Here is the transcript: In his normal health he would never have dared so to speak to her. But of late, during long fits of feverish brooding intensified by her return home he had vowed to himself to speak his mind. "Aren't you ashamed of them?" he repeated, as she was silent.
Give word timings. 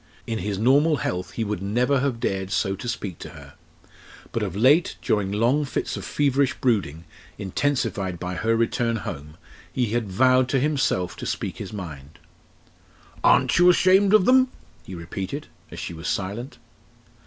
In 0.25 0.39
his 0.39 0.57
normal 0.57 0.95
health 0.95 1.33
he 1.33 1.43
would 1.43 1.61
never 1.61 1.99
have 1.99 2.19
dared 2.19 2.49
so 2.49 2.75
to 2.75 2.89
speak 2.89 3.19
to 3.19 3.29
her. 3.37 3.53
But 4.31 4.41
of 4.41 4.55
late, 4.55 4.95
during 5.03 5.31
long 5.31 5.63
fits 5.63 5.95
of 5.95 6.03
feverish 6.03 6.55
brooding 6.55 7.05
intensified 7.37 8.19
by 8.19 8.33
her 8.33 8.55
return 8.55 8.95
home 8.95 9.37
he 9.71 9.91
had 9.91 10.11
vowed 10.11 10.49
to 10.49 10.59
himself 10.59 11.15
to 11.17 11.27
speak 11.27 11.57
his 11.57 11.71
mind. 11.71 12.17
"Aren't 13.23 13.59
you 13.59 13.69
ashamed 13.69 14.15
of 14.15 14.25
them?" 14.25 14.47
he 14.83 14.95
repeated, 14.95 15.45
as 15.69 15.77
she 15.79 15.93
was 15.93 16.07
silent. 16.07 16.57